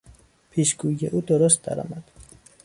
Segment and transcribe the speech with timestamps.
[0.51, 2.03] پیشگویی او درست درآمد.